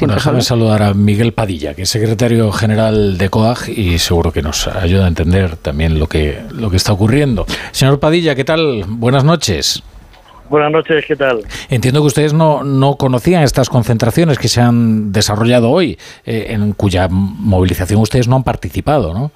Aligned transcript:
Bueno, 0.00 0.14
déjame 0.14 0.42
saludar 0.42 0.82
a 0.82 0.94
Miguel 0.94 1.32
Padilla, 1.32 1.74
que 1.74 1.82
es 1.82 1.88
secretario 1.88 2.50
general 2.52 3.18
de 3.18 3.28
COAG 3.28 3.68
y 3.68 3.98
seguro 3.98 4.32
que 4.32 4.42
nos 4.42 4.66
ayuda 4.66 5.04
a 5.04 5.08
entender 5.08 5.56
también 5.56 5.98
lo 5.98 6.08
que, 6.08 6.40
lo 6.52 6.70
que 6.70 6.76
está 6.76 6.92
ocurriendo. 6.92 7.46
Señor 7.72 8.00
Padilla, 8.00 8.34
¿qué 8.34 8.44
tal? 8.44 8.84
Buenas 8.88 9.24
noches. 9.24 9.82
Buenas 10.48 10.72
noches, 10.72 11.04
¿qué 11.06 11.16
tal? 11.16 11.42
Entiendo 11.70 12.00
que 12.00 12.06
ustedes 12.06 12.34
no, 12.34 12.64
no 12.64 12.96
conocían 12.96 13.42
estas 13.42 13.68
concentraciones 13.68 14.38
que 14.38 14.48
se 14.48 14.60
han 14.60 15.10
desarrollado 15.10 15.70
hoy, 15.70 15.98
eh, 16.26 16.46
en 16.50 16.72
cuya 16.72 17.08
movilización 17.10 18.00
ustedes 18.00 18.28
no 18.28 18.36
han 18.36 18.44
participado, 18.44 19.14
¿no? 19.14 19.32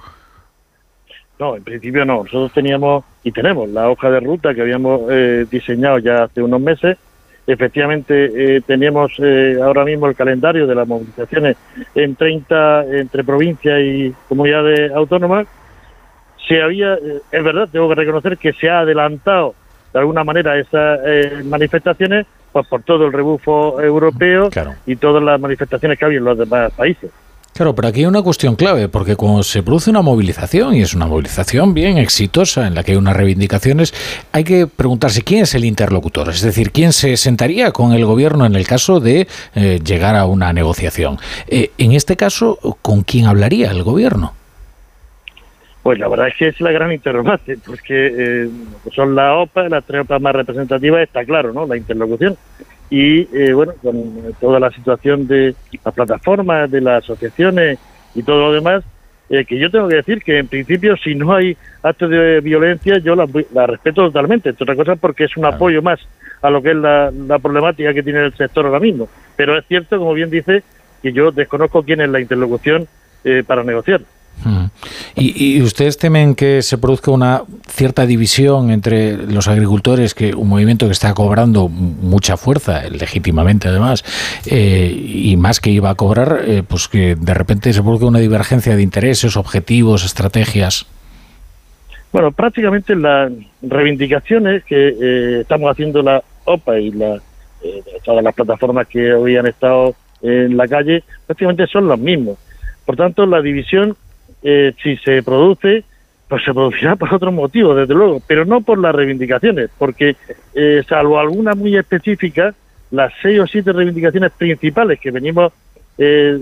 No, 1.39 1.55
en 1.55 1.63
principio 1.63 2.05
no. 2.05 2.23
Nosotros 2.23 2.51
teníamos 2.53 3.05
y 3.23 3.31
tenemos 3.31 3.69
la 3.69 3.89
hoja 3.89 4.11
de 4.11 4.19
ruta 4.19 4.53
que 4.53 4.61
habíamos 4.61 5.01
eh, 5.09 5.45
diseñado 5.49 5.97
ya 5.99 6.23
hace 6.23 6.41
unos 6.43 6.61
meses. 6.61 6.97
Efectivamente, 7.51 8.57
eh, 8.57 8.61
teníamos 8.61 9.11
ahora 9.63 9.83
mismo 9.83 10.07
el 10.07 10.15
calendario 10.15 10.67
de 10.67 10.75
las 10.75 10.87
movilizaciones 10.87 11.57
en 11.95 12.15
30 12.15 12.85
entre 12.99 13.23
provincias 13.23 13.79
y 13.81 14.13
comunidades 14.27 14.91
autónomas. 14.91 15.47
Se 16.47 16.61
había, 16.61 16.93
es 16.93 17.43
verdad, 17.43 17.67
tengo 17.71 17.89
que 17.89 17.95
reconocer 17.95 18.37
que 18.37 18.53
se 18.53 18.69
ha 18.69 18.81
adelantado 18.81 19.55
de 19.93 19.99
alguna 19.99 20.23
manera 20.23 20.57
esas 20.59 20.99
eh, 21.05 21.41
manifestaciones 21.43 22.25
pues 22.51 22.67
por 22.67 22.83
todo 22.83 23.05
el 23.05 23.13
rebufo 23.13 23.81
europeo 23.81 24.49
y 24.85 24.95
todas 24.95 25.23
las 25.23 25.39
manifestaciones 25.39 25.99
que 25.99 26.05
había 26.05 26.17
en 26.17 26.25
los 26.25 26.37
demás 26.37 26.71
países. 26.73 27.11
Claro, 27.59 27.75
pero 27.75 27.89
aquí 27.89 27.99
hay 27.99 28.05
una 28.05 28.21
cuestión 28.21 28.55
clave, 28.55 28.87
porque 28.87 29.17
cuando 29.17 29.43
se 29.43 29.61
produce 29.61 29.89
una 29.89 30.01
movilización, 30.01 30.75
y 30.75 30.81
es 30.81 30.93
una 30.93 31.07
movilización 31.07 31.73
bien 31.73 31.97
exitosa, 31.97 32.65
en 32.65 32.73
la 32.73 32.83
que 32.83 32.93
hay 32.93 32.97
unas 32.97 33.17
reivindicaciones, 33.17 33.93
hay 34.31 34.45
que 34.45 34.65
preguntarse 34.65 35.23
quién 35.23 35.41
es 35.41 35.53
el 35.55 35.65
interlocutor, 35.65 36.29
es 36.29 36.41
decir, 36.41 36.71
quién 36.71 36.93
se 36.93 37.17
sentaría 37.17 37.71
con 37.71 37.91
el 37.91 38.05
gobierno 38.05 38.45
en 38.45 38.55
el 38.55 38.65
caso 38.65 39.01
de 39.01 39.27
eh, 39.55 39.81
llegar 39.83 40.15
a 40.15 40.25
una 40.25 40.53
negociación. 40.53 41.17
Eh, 41.49 41.71
en 41.77 41.91
este 41.91 42.15
caso, 42.15 42.57
¿con 42.81 43.03
quién 43.03 43.25
hablaría 43.25 43.71
el 43.71 43.83
gobierno? 43.83 44.33
Pues 45.83 45.99
la 45.99 46.07
verdad 46.07 46.29
es 46.29 46.35
que 46.37 46.47
es 46.47 46.61
la 46.61 46.71
gran 46.71 46.93
interrogante, 46.93 47.57
porque 47.65 48.45
eh, 48.45 48.49
son 48.95 49.15
las 49.15 49.33
OPA, 49.35 49.67
las 49.67 49.83
tres 49.83 50.03
OPA 50.03 50.17
más 50.19 50.33
representativas, 50.33 51.01
está 51.01 51.25
claro, 51.25 51.51
¿no? 51.51 51.67
La 51.67 51.75
interlocución. 51.75 52.37
Y 52.89 53.27
eh, 53.37 53.53
bueno, 53.53 53.73
con 53.81 53.95
toda 54.39 54.59
la 54.59 54.71
situación 54.71 55.27
de 55.27 55.55
las 55.83 55.93
plataformas, 55.93 56.71
de 56.71 56.81
las 56.81 57.03
asociaciones 57.03 57.77
y 58.15 58.23
todo 58.23 58.39
lo 58.47 58.53
demás, 58.53 58.83
eh, 59.29 59.45
que 59.45 59.59
yo 59.59 59.69
tengo 59.69 59.87
que 59.87 59.97
decir 59.97 60.23
que 60.23 60.39
en 60.39 60.47
principio 60.47 60.97
si 60.97 61.13
no 61.13 61.33
hay 61.33 61.55
actos 61.83 62.09
de 62.09 62.41
violencia 62.41 62.97
yo 62.97 63.15
la, 63.15 63.27
respeto 63.67 64.05
totalmente, 64.05 64.49
entre 64.49 64.63
otras 64.63 64.77
cosas 64.77 64.97
porque 64.99 65.25
es 65.25 65.37
un 65.37 65.45
apoyo 65.45 65.83
más 65.83 65.99
a 66.41 66.49
lo 66.49 66.63
que 66.63 66.71
es 66.71 66.75
la, 66.77 67.11
la 67.11 67.37
problemática 67.37 67.93
que 67.93 68.01
tiene 68.01 68.25
el 68.25 68.33
sector 68.33 68.65
ahora 68.65 68.79
mismo. 68.79 69.07
Pero 69.35 69.57
es 69.57 69.65
cierto, 69.67 69.99
como 69.99 70.13
bien 70.13 70.31
dice, 70.31 70.63
que 71.03 71.13
yo 71.13 71.31
desconozco 71.31 71.83
quién 71.83 72.01
es 72.01 72.09
la 72.09 72.19
interlocución 72.19 72.87
para 73.45 73.63
negociar. 73.63 74.01
¿Y, 75.15 75.61
ustedes 75.61 75.97
temen 75.97 76.35
que 76.35 76.61
se 76.61 76.77
produzca 76.77 77.11
una 77.11 77.43
cierta 77.67 78.05
división 78.05 78.71
entre 78.71 79.17
los 79.17 79.47
agricultores, 79.47 80.13
que 80.13 80.33
un 80.33 80.47
movimiento 80.47 80.85
que 80.85 80.93
está 80.93 81.13
cobrando 81.13 81.67
mucha 81.67 82.37
fuerza, 82.37 82.83
legítimamente 82.89 83.67
además, 83.67 84.03
eh, 84.45 84.91
y 84.91 85.35
más 85.37 85.59
que 85.59 85.71
iba 85.71 85.89
a 85.89 85.95
cobrar, 85.95 86.41
eh, 86.45 86.63
pues 86.67 86.87
que 86.87 87.15
de 87.15 87.33
repente 87.33 87.73
se 87.73 87.81
produzca 87.81 88.05
una 88.05 88.19
divergencia 88.19 88.75
de 88.75 88.81
intereses, 88.81 89.35
objetivos, 89.35 90.05
estrategias? 90.05 90.85
Bueno, 92.11 92.31
prácticamente 92.31 92.95
las 92.95 93.31
reivindicaciones 93.61 94.63
que 94.63 94.89
eh, 94.89 95.41
estamos 95.41 95.69
haciendo 95.71 96.01
la 96.01 96.23
OPA 96.45 96.79
y 96.79 96.91
la, 96.91 97.19
todas 98.03 98.23
las 98.23 98.33
plataformas 98.33 98.87
que 98.87 99.13
hoy 99.13 99.37
han 99.37 99.45
estado 99.45 99.95
en 100.21 100.57
la 100.57 100.67
calle, 100.67 101.03
prácticamente 101.25 101.67
son 101.67 101.87
los 101.87 101.99
mismos. 101.99 102.37
Por 102.85 102.95
tanto, 102.95 103.25
la 103.25 103.41
división 103.41 103.95
eh, 104.41 104.73
si 104.81 104.97
se 104.97 105.21
produce, 105.23 105.83
pues 106.27 106.43
se 106.43 106.53
producirá 106.53 106.95
por 106.97 107.13
otros 107.13 107.33
motivos, 107.33 107.75
desde 107.75 107.93
luego, 107.93 108.21
pero 108.25 108.45
no 108.45 108.61
por 108.61 108.77
las 108.79 108.95
reivindicaciones, 108.95 109.69
porque 109.77 110.15
eh, 110.53 110.83
salvo 110.87 111.19
alguna 111.19 111.55
muy 111.55 111.75
específica, 111.77 112.53
las 112.91 113.13
seis 113.21 113.39
o 113.39 113.47
siete 113.47 113.71
reivindicaciones 113.71 114.31
principales 114.31 114.99
que 114.99 115.11
venimos 115.11 115.53
eh, 115.97 116.39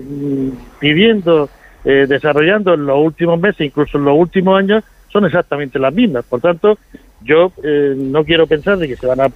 pidiendo, 0.78 1.50
desarrollando 1.84 2.74
en 2.74 2.84
los 2.84 2.98
últimos 2.98 3.40
meses, 3.40 3.62
incluso 3.62 3.96
en 3.96 4.04
los 4.04 4.18
últimos 4.18 4.58
años, 4.58 4.84
son 5.10 5.24
exactamente 5.24 5.78
las 5.78 5.94
mismas. 5.94 6.24
Por 6.26 6.40
tanto, 6.40 6.78
yo 7.22 7.52
no 7.64 8.24
quiero 8.24 8.46
pensar 8.46 8.76
de 8.76 8.88
que 8.88 8.96
se 8.96 9.06
van 9.06 9.20
a 9.20 9.30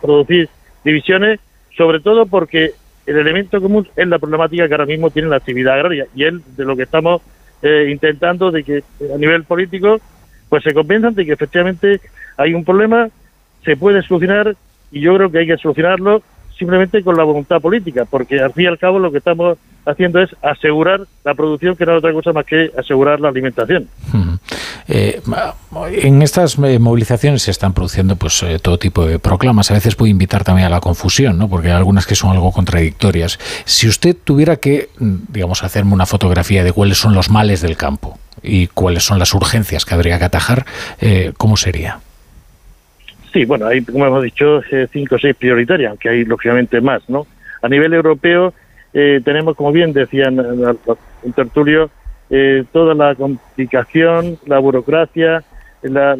producir 0.00 0.48
divisiones, 0.82 1.40
sobre 1.76 2.00
todo 2.00 2.24
porque 2.24 2.72
el 3.08 3.16
elemento 3.16 3.60
común 3.60 3.88
es 3.96 4.06
la 4.06 4.18
problemática 4.18 4.68
que 4.68 4.74
ahora 4.74 4.86
mismo 4.86 5.10
tiene 5.10 5.28
la 5.28 5.36
actividad 5.36 5.74
agraria 5.74 6.06
y 6.14 6.24
es 6.24 6.56
de 6.56 6.64
lo 6.64 6.76
que 6.76 6.82
estamos 6.82 7.22
eh, 7.62 7.88
intentando 7.90 8.50
de 8.50 8.64
que 8.64 8.82
a 9.12 9.18
nivel 9.18 9.44
político 9.44 10.00
pues 10.48 10.62
se 10.62 10.72
convenzan 10.72 11.14
de 11.14 11.26
que 11.26 11.32
efectivamente 11.32 12.00
hay 12.36 12.54
un 12.54 12.64
problema, 12.64 13.08
se 13.64 13.76
puede 13.76 14.02
solucionar 14.02 14.56
y 14.90 15.00
yo 15.00 15.14
creo 15.14 15.30
que 15.30 15.38
hay 15.38 15.46
que 15.46 15.58
solucionarlo 15.58 16.22
simplemente 16.58 17.02
con 17.02 17.16
la 17.16 17.24
voluntad 17.24 17.60
política, 17.60 18.04
porque 18.04 18.40
al 18.40 18.52
fin 18.52 18.64
y 18.64 18.68
al 18.68 18.78
cabo 18.78 18.98
lo 18.98 19.12
que 19.12 19.18
estamos 19.18 19.58
haciendo 19.86 20.20
es 20.20 20.34
asegurar 20.42 21.02
la 21.24 21.34
producción, 21.34 21.76
que 21.76 21.86
no 21.86 21.92
es 21.92 21.98
otra 21.98 22.12
cosa 22.12 22.32
más 22.32 22.44
que 22.44 22.70
asegurar 22.76 23.20
la 23.20 23.28
alimentación. 23.28 23.88
Eh, 24.88 25.20
en 25.92 26.22
estas 26.22 26.58
eh, 26.58 26.78
movilizaciones 26.78 27.42
se 27.42 27.50
están 27.50 27.74
produciendo 27.74 28.16
pues 28.16 28.42
eh, 28.42 28.58
todo 28.60 28.78
tipo 28.78 29.06
de 29.06 29.18
proclamas. 29.18 29.70
A 29.70 29.74
veces 29.74 29.94
puede 29.96 30.10
invitar 30.10 30.44
también 30.44 30.66
a 30.66 30.70
la 30.70 30.80
confusión, 30.80 31.38
¿no? 31.38 31.48
porque 31.48 31.68
hay 31.68 31.74
algunas 31.74 32.06
que 32.06 32.14
son 32.14 32.30
algo 32.30 32.52
contradictorias. 32.52 33.38
Si 33.64 33.86
usted 33.86 34.16
tuviera 34.22 34.56
que, 34.56 34.88
mm, 34.98 35.16
digamos, 35.28 35.62
hacerme 35.62 35.92
una 35.92 36.06
fotografía 36.06 36.64
de 36.64 36.72
cuáles 36.72 36.98
son 36.98 37.14
los 37.14 37.30
males 37.30 37.60
del 37.60 37.76
campo 37.76 38.18
y 38.42 38.68
cuáles 38.68 39.04
son 39.04 39.18
las 39.18 39.34
urgencias 39.34 39.84
que 39.84 39.94
habría 39.94 40.18
que 40.18 40.24
atajar, 40.24 40.64
¿cómo 41.36 41.56
sería? 41.56 41.98
Sí, 43.32 43.44
bueno, 43.44 43.66
hay, 43.66 43.82
como 43.82 44.06
hemos 44.06 44.22
dicho, 44.22 44.62
cinco 44.92 45.16
o 45.16 45.18
seis 45.18 45.34
prioritarias, 45.34 45.90
aunque 45.90 46.08
hay 46.08 46.24
lógicamente 46.24 46.80
más, 46.80 47.02
¿no? 47.08 47.26
A 47.62 47.68
nivel 47.68 47.92
europeo 47.92 48.54
eh, 48.94 49.20
tenemos, 49.24 49.56
como 49.56 49.72
bien 49.72 49.92
decían 49.92 50.38
en 50.38 51.32
tertulio, 51.32 51.90
eh, 52.30 52.64
toda 52.72 52.94
la 52.94 53.14
complicación, 53.14 54.38
la 54.46 54.58
burocracia, 54.58 55.42
la, 55.82 56.16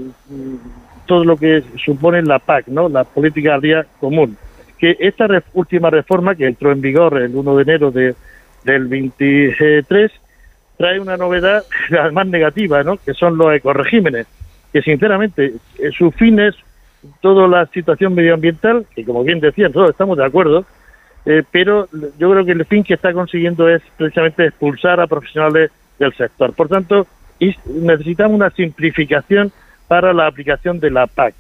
todo 1.06 1.24
lo 1.24 1.36
que 1.36 1.62
supone 1.84 2.22
la 2.22 2.38
PAC, 2.38 2.69
¿no? 2.69 2.88
la 2.88 3.04
política 3.04 3.54
agrícola 3.54 3.86
común. 4.00 4.36
Que 4.78 4.96
esta 5.00 5.26
última 5.54 5.91
reforma 5.91 6.34
que 6.34 6.46
entró 6.46 6.70
en 6.70 6.80
vigor 6.80 7.20
el 7.20 7.34
1 7.34 7.56
de 7.56 7.62
enero 7.62 7.91
de, 7.91 8.14
del 8.64 8.86
23 8.86 10.12
trae 10.76 11.00
una 11.00 11.16
novedad 11.16 11.64
más 12.12 12.26
negativa, 12.26 12.82
¿no? 12.84 12.96
que 12.96 13.14
son 13.14 13.36
los 13.36 13.52
ecoregímenes, 13.52 14.26
que 14.72 14.82
sinceramente 14.82 15.54
eh, 15.78 15.90
su 15.96 16.10
fin 16.12 16.38
es 16.38 16.54
toda 17.20 17.46
la 17.48 17.66
situación 17.66 18.14
medioambiental, 18.14 18.86
que 18.94 19.04
como 19.04 19.25
bien 19.25 19.40
decían, 19.40 19.72
todos 19.72 19.90
estamos 19.90 20.16
de 20.16 20.25
acuerdo, 20.25 20.64
eh, 21.26 21.42
pero 21.50 21.88
yo 22.19 22.30
creo 22.30 22.44
que 22.44 22.52
el 22.52 22.64
fin 22.64 22.84
que 22.84 22.94
está 22.94 23.12
consiguiendo 23.12 23.69
es 23.69 23.82
precisamente 23.96 24.46
expulsar 24.46 25.00
a 25.00 25.06
profesionales 25.06 25.70
del 25.98 26.14
sector. 26.14 26.53
Por 26.53 26.69
tanto, 26.69 27.06
necesitamos 27.66 28.34
una 28.34 28.50
simplificación 28.50 29.53
para 29.86 30.12
la 30.12 30.26
aplicación 30.26 30.81
de 30.81 30.91
la 30.91 31.06
PAC. 31.06 31.34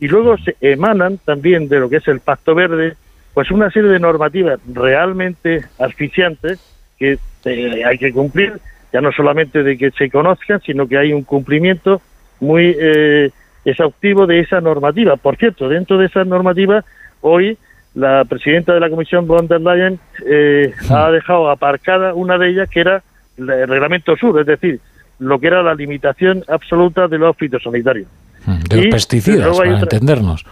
Y 0.00 0.08
luego 0.08 0.36
se 0.38 0.56
emanan 0.60 1.18
también 1.18 1.68
de 1.68 1.80
lo 1.80 1.88
que 1.88 1.96
es 1.96 2.08
el 2.08 2.20
Pacto 2.20 2.54
Verde, 2.54 2.94
pues 3.32 3.50
una 3.50 3.70
serie 3.70 3.90
de 3.90 4.00
normativas 4.00 4.60
realmente 4.72 5.64
asfixiantes 5.78 6.60
que 6.98 7.18
eh, 7.44 7.84
hay 7.84 7.98
que 7.98 8.12
cumplir, 8.12 8.58
ya 8.92 9.00
no 9.00 9.12
solamente 9.12 9.62
de 9.62 9.76
que 9.76 9.90
se 9.90 10.10
conozcan, 10.10 10.60
sino 10.60 10.86
que 10.86 10.98
hay 10.98 11.12
un 11.12 11.22
cumplimiento 11.22 12.00
muy 12.40 12.76
eh, 12.78 13.30
exhaustivo 13.64 14.26
de 14.26 14.40
esa 14.40 14.60
normativa. 14.60 15.16
Por 15.16 15.36
cierto, 15.36 15.68
dentro 15.68 15.98
de 15.98 16.06
esa 16.06 16.24
normativa, 16.24 16.84
hoy 17.20 17.58
la 17.94 18.24
presidenta 18.24 18.74
de 18.74 18.80
la 18.80 18.90
Comisión 18.90 19.26
von 19.26 19.46
der 19.46 19.60
Leyen 19.60 19.98
eh, 20.26 20.72
ha 20.90 21.10
dejado 21.10 21.48
aparcada 21.48 22.14
una 22.14 22.38
de 22.38 22.48
ellas 22.50 22.68
que 22.68 22.80
era 22.80 23.02
el 23.36 23.68
reglamento 23.68 24.16
sur, 24.16 24.40
es 24.40 24.46
decir, 24.46 24.80
lo 25.18 25.38
que 25.38 25.46
era 25.46 25.62
la 25.62 25.74
limitación 25.74 26.44
absoluta 26.48 27.08
de 27.08 27.18
los 27.18 27.36
fitosanitarios. 27.36 28.08
Hmm, 28.46 28.60
de 28.68 28.76
los 28.76 28.86
pesticidas, 28.86 29.56
para 29.56 29.80
entendernos. 29.80 30.44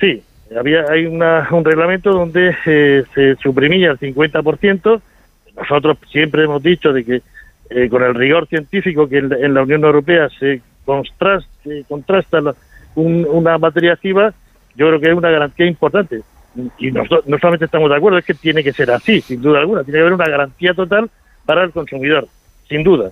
Sí, 0.00 0.22
había 0.58 0.84
hay 0.90 1.06
una, 1.06 1.48
un 1.50 1.64
reglamento 1.64 2.10
donde 2.10 2.54
eh, 2.66 3.04
se 3.14 3.36
suprimía 3.36 3.90
el 3.90 3.98
50%. 3.98 5.00
Nosotros 5.56 5.98
siempre 6.10 6.44
hemos 6.44 6.62
dicho 6.62 6.92
de 6.92 7.04
que 7.04 7.22
eh, 7.70 7.88
con 7.88 8.02
el 8.02 8.14
rigor 8.14 8.46
científico 8.48 9.08
que 9.08 9.18
en, 9.18 9.54
la 9.54 9.62
Unión 9.62 9.84
Europea 9.84 10.28
se 10.38 10.62
contrasta, 10.84 11.48
contrasta 11.88 12.40
una 12.94 13.58
materia 13.58 13.92
activa, 13.92 14.32
yo 14.74 14.88
creo 14.88 15.00
que 15.00 15.10
es 15.10 15.14
una 15.14 15.30
garantía 15.30 15.66
importante 15.66 16.22
y 16.78 16.90
nosotros 16.90 17.26
no 17.26 17.38
solamente 17.38 17.66
estamos 17.66 17.90
de 17.90 17.96
acuerdo, 17.96 18.18
es 18.18 18.24
que 18.24 18.34
tiene 18.34 18.64
que 18.64 18.72
ser 18.72 18.90
así, 18.90 19.20
sin 19.20 19.40
duda 19.40 19.60
alguna. 19.60 19.84
Tiene 19.84 19.98
que 19.98 20.00
haber 20.00 20.14
una 20.14 20.28
garantía 20.28 20.74
total 20.74 21.10
para 21.48 21.64
el 21.64 21.72
consumidor, 21.72 22.28
sin 22.68 22.82
duda. 22.82 23.10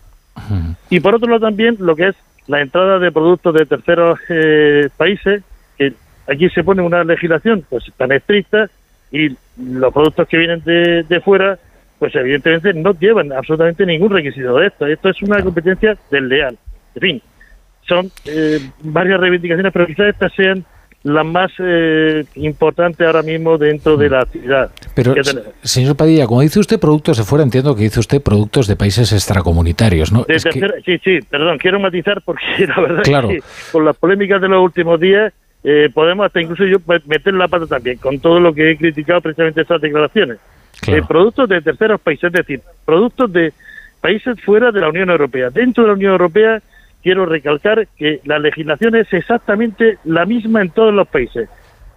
Y 0.91 1.01
por 1.01 1.15
otro 1.15 1.27
lado 1.27 1.47
también 1.47 1.77
lo 1.79 1.97
que 1.97 2.09
es 2.09 2.17
la 2.49 2.61
entrada 2.61 2.99
de 2.99 3.11
productos 3.11 3.55
de 3.55 3.65
terceros 3.65 4.19
eh, 4.29 4.91
países, 4.95 5.43
que 5.79 5.95
aquí 6.31 6.51
se 6.51 6.63
pone 6.63 6.83
una 6.83 7.03
legislación 7.03 7.65
pues 7.71 7.85
tan 7.97 8.13
estricta 8.13 8.69
y 9.11 9.35
los 9.57 9.91
productos 9.91 10.29
que 10.29 10.37
vienen 10.37 10.63
de, 10.65 11.03
de 11.05 11.21
fuera, 11.23 11.59
pues 11.99 12.15
evidentemente 12.15 12.75
no 12.75 12.93
llevan 12.93 13.33
absolutamente 13.33 13.87
ningún 13.87 14.11
requisito 14.11 14.55
de 14.59 14.67
esto. 14.67 14.87
Esto 14.87 15.09
es 15.09 15.23
una 15.23 15.43
competencia 15.43 15.97
desleal. 16.11 16.59
En 16.95 17.01
fin, 17.01 17.23
son 17.89 18.11
eh, 18.27 18.61
varias 18.83 19.19
reivindicaciones, 19.19 19.73
pero 19.73 19.87
quizás 19.87 20.09
estas 20.09 20.35
sean 20.35 20.63
las 21.07 21.25
más 21.25 21.53
eh, 21.61 22.25
importantes 22.35 23.07
ahora 23.07 23.23
mismo 23.23 23.57
dentro 23.59 23.97
de 23.97 24.11
la 24.11 24.23
actividad. 24.23 24.71
Pero, 24.95 25.15
señor 25.63 25.97
Padilla, 25.97 26.27
como 26.27 26.41
dice 26.41 26.59
usted 26.59 26.81
productos 26.81 27.19
de 27.19 27.25
fuera, 27.25 27.45
entiendo 27.45 27.77
que 27.77 27.83
dice 27.83 28.01
usted 28.01 28.21
productos 28.21 28.67
de 28.67 28.75
países 28.75 29.13
extracomunitarios, 29.13 30.13
¿no? 30.13 30.27
Sí, 30.85 30.99
sí, 31.05 31.19
perdón, 31.31 31.59
quiero 31.59 31.79
matizar 31.79 32.23
porque 32.23 32.43
la 32.67 32.81
verdad 32.81 33.03
es 33.03 33.29
que 33.29 33.43
con 33.71 33.85
las 33.85 33.97
polémicas 33.97 34.41
de 34.41 34.49
los 34.49 34.63
últimos 34.63 34.99
días 34.99 35.33
eh, 35.63 35.91
podemos 35.95 36.27
hasta 36.27 36.41
incluso 36.41 36.65
yo 36.65 36.79
meter 37.07 37.35
la 37.35 37.47
pata 37.47 37.67
también 37.67 37.99
con 37.99 38.19
todo 38.19 38.41
lo 38.41 38.53
que 38.53 38.73
he 38.73 38.77
criticado 38.77 39.21
precisamente 39.21 39.61
estas 39.61 39.81
declaraciones. 39.81 40.39
Eh, 40.89 41.03
productos 41.07 41.49
de 41.49 41.63
terceros 41.63 42.01
países, 42.01 42.25
es 42.25 42.33
decir, 42.33 42.61
productos 42.85 43.33
de 43.33 43.53
países 44.01 44.41
fuera 44.41 44.73
de 44.73 44.81
la 44.81 44.89
Unión 44.89 45.09
Europea. 45.11 45.51
Dentro 45.51 45.85
de 45.85 45.89
la 45.89 45.95
Unión 45.95 46.13
Europea 46.13 46.61
quiero 47.07 47.25
recalcar 47.25 47.87
que 47.97 48.21
la 48.25 48.41
legislación 48.41 48.97
es 48.97 49.13
exactamente 49.13 49.97
la 50.03 50.25
misma 50.25 50.61
en 50.61 50.71
todos 50.71 50.93
los 50.93 51.07
países. 51.07 51.49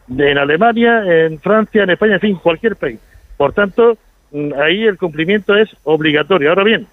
En 0.08 0.38
Alemania, 0.38 1.02
en 1.04 1.40
Francia, 1.40 1.82
en 1.82 1.90
España, 1.90 2.14
en 2.14 2.20
fin, 2.20 2.36
cualquier 2.36 2.76
país. 2.76 3.00
Por 3.36 3.54
tanto, 3.54 3.98
mm, 4.32 4.54
ahí 4.62 4.84
el 4.84 5.00
cumplimiento 5.00 5.56
es 5.56 5.68
obligatorio. 5.84 6.50
Ahora 6.50 6.64
bien, 6.64 6.86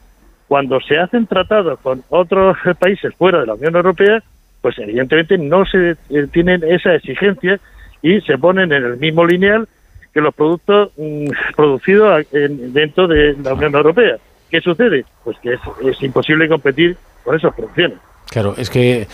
cuando 0.48 0.80
se 0.80 0.96
hacen 0.96 1.26
tratados 1.26 1.78
con 1.80 2.04
otros 2.08 2.56
países 2.80 3.14
fuera 3.16 3.40
de 3.40 3.48
la 3.48 3.52
Unión 3.52 3.76
Europea, 3.76 4.22
pues 4.62 4.78
evidentemente 4.78 5.36
no 5.36 5.66
se 5.66 5.90
eh, 5.90 6.26
tienen 6.32 6.64
esa 6.64 6.94
exigencia 6.94 7.60
y 8.00 8.22
se 8.22 8.38
ponen 8.38 8.72
en 8.72 8.82
el 8.82 8.96
mismo 8.96 9.26
lineal 9.26 9.68
que 10.14 10.22
los 10.22 10.34
productos 10.34 10.90
mm, 10.96 11.26
producidos 11.54 12.24
dentro 12.32 13.08
de 13.08 13.36
la 13.44 13.52
Unión 13.52 13.74
Europea. 13.74 14.16
¿Qué 14.50 14.62
sucede? 14.62 15.04
Pues 15.22 15.36
que 15.40 15.58
es 15.84 16.02
imposible 16.02 16.48
competir 16.48 16.96
con 17.22 17.36
esas 17.36 17.54
producciones. 17.54 17.98
Claro, 18.30 18.54
es 18.58 18.70
que 18.70 19.06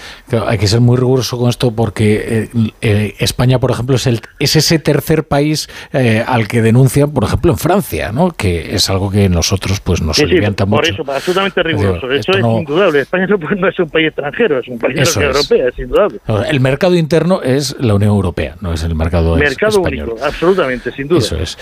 hay 0.47 0.59
que 0.59 0.67
ser 0.67 0.81
muy 0.81 0.97
riguroso 0.97 1.38
con 1.38 1.50
esto 1.50 1.70
porque 1.70 2.49
eh, 2.55 2.70
eh, 2.81 3.14
España, 3.19 3.59
por 3.59 3.70
ejemplo, 3.70 3.97
es, 3.97 4.06
el, 4.06 4.20
es 4.38 4.56
ese 4.56 4.79
tercer 4.79 5.25
país 5.25 5.69
eh, 5.93 6.25
al 6.26 6.49
que 6.49 6.62
denuncian, 6.62 7.12
por 7.12 7.25
ejemplo, 7.25 7.53
en 7.53 7.59
Francia, 7.59 8.11
¿no? 8.11 8.31
que 8.31 8.75
es 8.75 8.88
algo 8.88 9.11
que 9.11 9.29
nosotros 9.29 9.81
pues 9.81 10.00
nos 10.00 10.17
sí, 10.17 10.25
mucho. 10.25 10.67
Por 10.67 10.87
eso, 10.87 11.05
absolutamente 11.06 11.62
riguroso. 11.62 12.11
eso 12.11 12.32
es 12.32 12.38
indudable. 12.38 13.00
España 13.00 13.26
no, 13.26 13.69
es 13.69 13.79
un 13.79 13.91
país 13.91 14.09
extranjero, 14.09 14.59
es 14.59 14.69
un 14.69 14.79
país 14.79 14.97
de 14.97 15.05
la 15.05 15.11
Unión 15.11 15.37
Europea, 15.37 15.69
es 15.69 15.79
indudable. 15.79 16.19
El 16.49 16.61
mercado 16.61 16.97
interno 16.97 17.43
es 17.43 17.76
la 17.81 17.94
Unión 17.94 18.12
Europea, 18.12 18.56
no 18.61 18.73
es 18.73 18.82
el 18.82 18.94
mercado, 18.94 19.37
mercado 19.37 19.82
único, 19.82 20.17
absolutamente, 20.23 20.91
sin 20.91 21.09
duda. 21.09 21.19
Eso 21.19 21.37
es. 21.37 21.59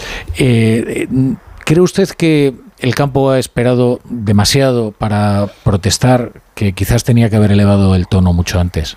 ¿Cree 1.70 1.80
usted 1.80 2.08
que 2.10 2.54
el 2.80 2.94
campo 2.94 3.30
ha 3.30 3.38
esperado 3.38 4.00
demasiado 4.04 4.92
para 4.92 5.46
protestar, 5.64 6.32
que 6.54 6.72
quizás 6.72 7.04
tenía 7.04 7.30
que 7.30 7.36
haber 7.36 7.52
elevado 7.52 7.94
el 7.94 8.08
tono 8.08 8.32
mucho 8.32 8.58
antes. 8.58 8.96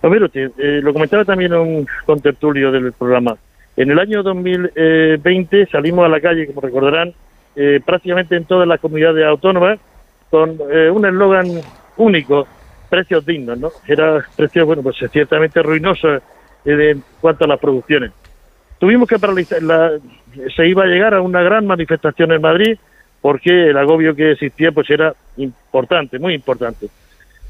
Pues 0.00 0.30
eh, 0.34 0.80
lo 0.82 0.92
comentaba 0.92 1.24
también 1.24 1.52
un 1.54 1.86
contertulio 2.04 2.70
del 2.70 2.92
programa. 2.92 3.36
En 3.76 3.90
el 3.90 3.98
año 3.98 4.22
2020 4.22 5.66
salimos 5.66 6.04
a 6.04 6.08
la 6.08 6.20
calle, 6.20 6.46
como 6.46 6.60
recordarán, 6.60 7.12
eh, 7.56 7.80
prácticamente 7.84 8.36
en 8.36 8.44
todas 8.44 8.68
las 8.68 8.80
comunidades 8.80 9.26
autónomas 9.26 9.78
con 10.30 10.58
eh, 10.70 10.90
un 10.90 11.06
eslogan 11.06 11.46
único, 11.96 12.46
precios 12.88 13.26
dignos, 13.26 13.58
¿no? 13.58 13.70
Era 13.86 14.24
precios, 14.36 14.66
bueno, 14.66 14.82
pues 14.82 14.96
ciertamente 15.10 15.62
ruinosos 15.62 16.22
en 16.64 17.02
cuanto 17.20 17.44
a 17.44 17.48
las 17.48 17.58
producciones. 17.58 18.12
Tuvimos 18.78 19.08
que 19.08 19.18
paralizar, 19.18 19.62
la, 19.62 19.92
se 20.54 20.68
iba 20.68 20.84
a 20.84 20.86
llegar 20.86 21.14
a 21.14 21.20
una 21.20 21.42
gran 21.42 21.66
manifestación 21.66 22.32
en 22.32 22.42
Madrid 22.42 22.78
porque 23.20 23.70
el 23.70 23.76
agobio 23.76 24.14
que 24.14 24.32
existía 24.32 24.70
pues 24.72 24.88
era 24.90 25.14
importante, 25.36 26.18
muy 26.18 26.34
importante. 26.34 26.88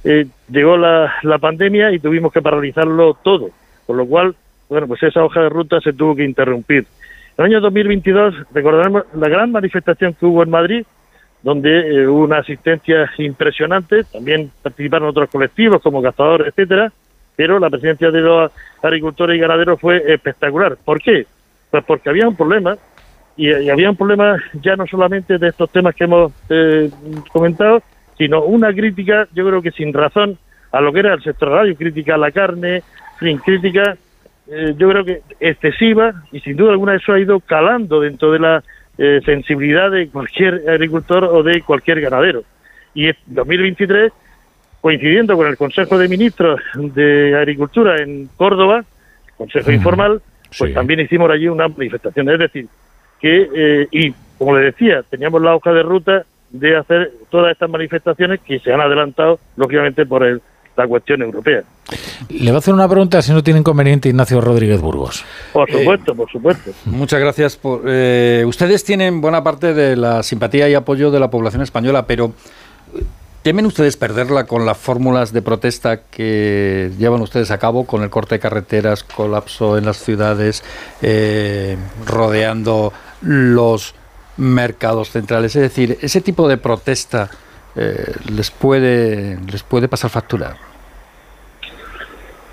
Eh, 0.05 0.27
llegó 0.49 0.77
la, 0.77 1.13
pandemia 1.41 1.93
y 1.93 1.99
tuvimos 1.99 2.33
que 2.33 2.41
paralizarlo 2.41 3.15
todo, 3.23 3.51
por 3.87 3.97
lo 3.97 4.07
cual, 4.07 4.35
bueno, 4.69 4.87
pues 4.87 5.03
esa 5.03 5.25
hoja 5.25 5.43
de 5.43 5.49
ruta 5.49 5.81
se 5.81 5.93
tuvo 5.93 6.15
que 6.15 6.25
interrumpir. 6.25 6.87
En 7.37 7.45
el 7.45 7.53
año 7.53 7.61
2022 7.61 8.35
recordaremos 8.55 9.05
la 9.15 9.29
gran 9.29 9.51
manifestación 9.53 10.15
que 10.15 10.27
hubo 10.27 10.43
en 10.43 10.51
Madrid, 10.51 10.87
donde 11.43 11.81
eh, 11.81 12.07
hubo 12.07 12.25
una 12.25 12.39
asistencia 12.39 13.11
impresionante, 13.19 14.05
también 14.05 14.51
participaron 14.63 15.09
otros 15.09 15.29
colectivos 15.29 15.83
como 15.83 16.01
cazadores, 16.01 16.49
etcétera, 16.49 16.93
pero 17.37 17.59
la 17.59 17.71
presencia 17.71 18.11
de 18.11 18.21
los 18.21 18.51
agricultores 18.83 19.37
y 19.37 19.41
ganaderos 19.41 19.81
fue 19.81 20.03
espectacular. 20.13 20.77
¿Por 20.85 21.01
qué? 21.01 21.27
Pues 21.71 21.85
porque 21.85 22.09
había 22.09 22.27
un 22.27 22.37
problema, 22.37 22.77
y, 23.37 23.53
había 23.69 23.91
un 23.91 23.97
problema 23.97 24.37
ya 24.55 24.77
no 24.77 24.87
solamente 24.87 25.39
de 25.39 25.49
estos 25.49 25.71
temas 25.71 25.95
que 25.95 26.05
hemos 26.05 26.33
eh, 26.49 26.91
comentado, 27.33 27.83
sino 28.17 28.43
una 28.45 28.73
crítica, 28.73 29.29
yo 29.35 29.47
creo 29.47 29.61
que 29.61 29.71
sin 29.73 29.93
razón, 29.93 30.39
a 30.73 30.81
lo 30.81 30.93
que 30.93 31.01
era 31.01 31.15
el 31.15 31.23
sector 31.23 31.51
agrario, 31.51 31.77
crítica 31.77 32.15
a 32.15 32.19
la 32.19 32.31
carne, 32.31 32.83
sin 33.21 33.39
crítica, 33.39 33.97
eh, 34.49 34.75
yo 34.77 34.89
creo 34.89 35.05
que 35.05 35.23
excesiva, 35.41 36.15
y 36.33 36.41
sin 36.41 36.57
duda 36.57 36.73
alguna 36.73 36.95
eso 36.95 37.13
ha 37.13 37.21
ido 37.21 37.41
calando 37.41 38.01
dentro 38.01 38.33
de 38.33 38.39
la 38.39 38.63
eh, 38.97 39.21
sensibilidad 39.27 39.91
de 39.91 40.09
cualquier 40.09 40.63
agricultor 40.71 41.25
o 41.25 41.43
de 41.43 41.61
cualquier 41.61 42.01
ganadero. 42.01 42.45
Y 42.95 43.09
en 43.09 43.17
2023, 43.27 44.13
coincidiendo 44.87 45.37
con 45.37 45.49
el 45.49 45.57
Consejo 45.57 45.99
de 45.99 46.07
Ministros 46.07 46.61
de 46.77 47.37
Agricultura 47.37 48.01
en 48.01 48.31
Córdoba, 48.37 48.85
Consejo 49.37 49.73
Informal, 49.73 50.23
pues 50.57 50.73
también 50.75 51.01
hicimos 51.01 51.29
allí 51.29 51.49
una 51.49 51.67
manifestación. 51.67 52.31
Es 52.31 52.39
decir, 52.39 52.69
que, 53.21 53.51
eh, 53.53 53.89
y 53.91 54.15
como 54.39 54.57
le 54.57 54.67
decía, 54.67 55.03
teníamos 55.11 55.43
la 55.43 55.57
hoja 55.57 55.73
de 55.73 55.83
ruta 55.83 56.25
de 56.51 56.77
hacer 56.77 57.11
todas 57.31 57.51
estas 57.51 57.69
manifestaciones 57.69 58.39
que 58.43 58.61
se 58.61 58.73
han 58.73 58.81
adelantado, 58.81 59.41
lógicamente, 59.57 60.07
por 60.07 60.23
el, 60.23 60.41
la 60.77 60.87
cuestión 60.87 61.21
europea. 61.21 61.65
Le 62.29 62.45
voy 62.45 62.55
a 62.55 62.59
hacer 62.59 62.73
una 62.73 62.89
pregunta 62.89 63.21
si 63.23 63.33
no 63.33 63.43
tiene 63.43 63.59
inconveniente 63.59 64.09
Ignacio 64.09 64.41
Rodríguez 64.41 64.81
Burgos. 64.81 65.25
Por 65.53 65.69
supuesto, 65.69 66.15
por 66.15 66.31
supuesto. 66.31 66.71
Muchas 66.85 67.19
gracias. 67.19 67.57
Por, 67.57 67.83
eh, 67.89 68.45
ustedes 68.47 68.85
tienen 68.85 69.21
buena 69.21 69.43
parte 69.43 69.75
de 69.75 69.97
la 69.97 70.23
simpatía 70.23 70.69
y 70.69 70.75
apoyo 70.75 71.11
de 71.11 71.19
la 71.19 71.29
población 71.29 71.63
española, 71.63 72.07
pero 72.07 72.35
¿Temen 73.47 73.65
ustedes 73.65 73.97
perderla 73.97 74.45
con 74.45 74.67
las 74.67 74.77
fórmulas 74.77 75.33
de 75.33 75.41
protesta 75.41 76.01
que 76.11 76.91
llevan 76.99 77.21
ustedes 77.21 77.53
a 77.53 77.59
cabo 77.59 77.87
con 77.87 78.03
el 78.03 78.11
corte 78.11 78.35
de 78.35 78.39
carreteras, 78.41 79.05
colapso 79.05 79.79
en 79.79 79.85
las 79.85 79.99
ciudades, 79.99 80.65
eh, 81.01 81.77
rodeando 82.05 82.93
los 83.23 83.95
mercados 84.37 85.11
centrales? 85.11 85.55
Es 85.55 85.63
decir, 85.63 85.97
ese 86.03 86.21
tipo 86.23 86.49
de 86.49 86.57
protesta 86.57 87.31
eh, 87.77 88.15
les 88.35 88.51
puede 88.51 89.39
les 89.49 89.63
puede 89.63 89.87
pasar 89.87 90.11
factura. 90.11 90.57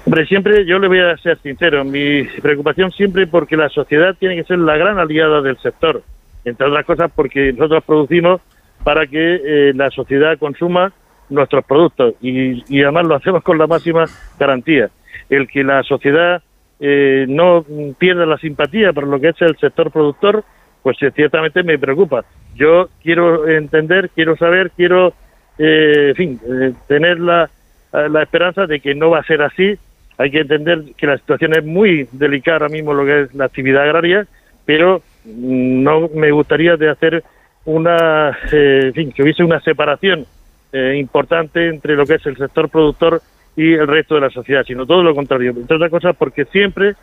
Hombre, 0.05 0.27
siempre 0.27 0.63
yo 0.63 0.77
le 0.77 0.89
voy 0.89 1.00
a 1.00 1.17
ser 1.17 1.39
sincero, 1.41 1.83
mi 1.83 2.23
preocupación 2.39 2.91
siempre 2.91 3.25
porque 3.25 3.57
la 3.57 3.69
sociedad 3.69 4.15
tiene 4.19 4.35
que 4.35 4.43
ser 4.43 4.59
la 4.59 4.77
gran 4.77 5.00
aliada 5.00 5.41
del 5.41 5.57
sector, 5.57 6.03
entre 6.45 6.67
otras 6.67 6.85
cosas 6.85 7.12
porque 7.15 7.51
nosotros 7.51 7.83
producimos 7.83 8.41
para 8.83 9.07
que 9.07 9.35
eh, 9.35 9.73
la 9.73 9.89
sociedad 9.89 10.37
consuma 10.37 10.91
nuestros 11.29 11.65
productos 11.65 12.15
y, 12.21 12.63
y, 12.67 12.83
además 12.83 13.07
lo 13.07 13.15
hacemos 13.15 13.43
con 13.43 13.57
la 13.57 13.67
máxima 13.67 14.05
garantía. 14.37 14.89
El 15.29 15.47
que 15.47 15.63
la 15.63 15.83
sociedad 15.83 16.43
eh, 16.79 17.25
no 17.27 17.65
pierda 17.97 18.25
la 18.25 18.37
simpatía 18.37 18.91
por 18.93 19.07
lo 19.07 19.19
que 19.19 19.29
es 19.29 19.41
el 19.41 19.57
sector 19.57 19.89
productor, 19.89 20.43
pues 20.81 21.01
eh, 21.01 21.11
ciertamente 21.15 21.63
me 21.63 21.79
preocupa. 21.79 22.25
Yo 22.55 22.89
quiero 23.01 23.47
entender, 23.47 24.09
quiero 24.09 24.35
saber, 24.35 24.71
quiero, 24.71 25.13
en 25.57 26.15
fin, 26.15 26.39
tener 26.87 27.19
la, 27.19 27.49
la 27.91 28.21
esperanza 28.21 28.67
de 28.67 28.79
que 28.79 28.93
no 28.93 29.09
va 29.09 29.19
a 29.19 29.23
ser 29.23 29.41
así. 29.41 29.75
Hay 30.19 30.29
que 30.29 30.41
entender 30.41 30.83
que 30.95 31.07
la 31.07 31.17
situación 31.17 31.55
es 31.57 31.65
muy 31.65 32.07
delicada 32.11 32.57
ahora 32.57 32.69
mismo 32.69 32.93
lo 32.93 33.05
que 33.05 33.21
es 33.21 33.33
la 33.33 33.45
actividad 33.45 33.83
agraria, 33.83 34.27
pero 34.65 35.01
mm, 35.25 35.83
no 35.83 36.09
me 36.13 36.31
gustaría 36.31 36.77
de 36.77 36.89
hacer 36.89 37.23
una, 37.65 38.38
eh, 38.51 38.82
en 38.86 38.93
fin, 38.93 39.12
que 39.12 39.24
hubiese 39.24 39.43
una 39.43 39.60
separación 39.62 40.25
eh, 40.72 40.98
importante 40.98 41.67
entre 41.67 41.96
lo 41.96 42.05
que 42.05 42.15
es 42.15 42.25
el 42.25 42.38
sector 42.38 42.70
productor 42.70 43.22
y 43.55 43.74
el 43.74 43.88
resto 43.88 44.15
de 44.15 44.22
la 44.22 44.29
sociedad, 44.29 44.63
sino 44.65 44.86
todo 44.86 45.03
lo 45.03 45.13
contrario. 45.15 45.51
Entre 45.51 45.75
otras 45.75 45.91
cosas, 45.91 46.15
porque 46.17 46.46
siempre 46.46 46.96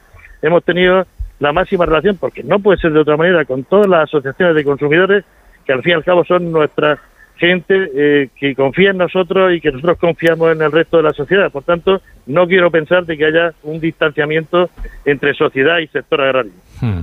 hemos 0.43 0.65
tenido 0.65 1.07
la 1.39 1.53
máxima 1.53 1.87
relación, 1.87 2.17
porque 2.19 2.43
no 2.43 2.59
puede 2.59 2.79
ser 2.79 2.93
de 2.93 3.01
otra 3.01 3.17
manera, 3.17 3.45
con 3.45 3.65
todas 3.65 3.87
las 3.87 4.05
asociaciones 4.05 4.55
de 4.55 4.65
consumidores, 4.65 5.25
que 5.65 5.73
al 5.73 5.83
fin 5.83 5.93
y 5.93 5.95
al 5.95 6.05
cabo 6.05 6.25
son 6.25 6.53
nuestras 6.53 6.99
gente 7.41 7.75
eh, 7.95 8.29
que 8.39 8.55
confía 8.55 8.91
en 8.91 8.99
nosotros 8.99 9.53
y 9.55 9.61
que 9.61 9.73
nosotros 9.73 9.99
confiamos 9.99 10.53
en 10.53 10.61
el 10.61 10.71
resto 10.71 10.99
de 10.99 11.05
la 11.05 11.13
sociedad. 11.13 11.51
Por 11.51 11.65
tanto, 11.65 12.03
no 12.27 12.47
quiero 12.47 12.71
pensar 12.71 13.07
de 13.07 13.17
que 13.17 13.25
haya 13.25 13.55
un 13.63 13.81
distanciamiento 13.81 14.69
entre 15.07 15.35
sociedad 15.35 15.79
y 15.79 15.87
sector 15.89 16.21
agrario. 16.21 16.53
Hmm. 16.81 17.01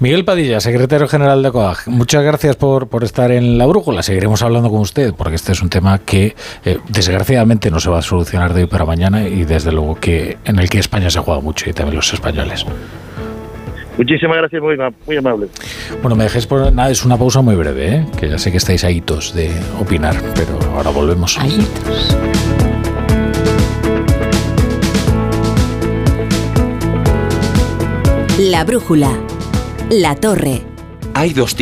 Miguel 0.00 0.24
Padilla, 0.24 0.60
secretario 0.60 1.08
general 1.08 1.42
de 1.42 1.50
COAG, 1.50 1.88
muchas 1.88 2.24
gracias 2.24 2.56
por, 2.56 2.88
por 2.88 3.04
estar 3.04 3.30
en 3.30 3.58
la 3.58 3.66
brújula. 3.66 4.02
Seguiremos 4.02 4.42
hablando 4.42 4.70
con 4.70 4.80
usted 4.80 5.12
porque 5.16 5.36
este 5.36 5.52
es 5.52 5.62
un 5.62 5.68
tema 5.68 5.98
que 5.98 6.34
eh, 6.64 6.78
desgraciadamente 6.88 7.70
no 7.70 7.78
se 7.78 7.90
va 7.90 7.98
a 7.98 8.02
solucionar 8.02 8.54
de 8.54 8.62
hoy 8.62 8.68
para 8.68 8.86
mañana 8.86 9.28
y 9.28 9.44
desde 9.44 9.72
luego 9.72 9.94
que 9.96 10.38
en 10.44 10.58
el 10.58 10.68
que 10.70 10.78
España 10.78 11.10
se 11.10 11.20
juega 11.20 11.40
mucho 11.40 11.68
y 11.68 11.72
también 11.72 11.96
los 11.96 12.12
españoles. 12.12 12.66
Muchísimas 13.96 14.36
gracias, 14.36 14.62
muy, 14.62 14.76
muy 15.06 15.16
amable. 15.16 15.48
Bueno, 16.02 16.16
me 16.16 16.24
dejéis 16.24 16.46
por 16.46 16.72
nada, 16.72 16.90
es 16.90 17.04
una 17.04 17.16
pausa 17.16 17.40
muy 17.40 17.54
breve, 17.54 17.96
¿eh? 17.96 18.06
que 18.18 18.28
ya 18.28 18.38
sé 18.38 18.50
que 18.50 18.58
estáis 18.58 18.84
ahitos 18.84 19.34
de 19.34 19.50
opinar, 19.80 20.16
pero 20.34 20.58
ahora 20.74 20.90
volvemos. 20.90 21.38
Ahitos. 21.38 22.16
La 28.38 28.64
brújula. 28.64 29.10
La 29.90 30.14
torre. 30.14 30.62
Hay 31.14 31.32
dos 31.32 31.54
tipos 31.54 31.54